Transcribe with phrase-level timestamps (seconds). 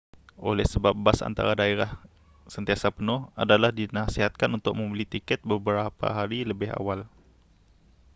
[0.49, 1.91] oleh sebab bas antara daerah
[2.53, 6.99] sentiasa penuh adalah dinasihatkan untuk membeli tiket beberapa hari lebih awal